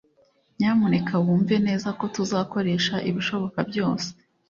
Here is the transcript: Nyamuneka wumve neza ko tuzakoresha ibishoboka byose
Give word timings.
Nyamuneka 0.57 1.13
wumve 1.23 1.55
neza 1.67 1.89
ko 1.99 2.05
tuzakoresha 2.15 2.95
ibishoboka 3.09 3.59
byose 3.69 4.07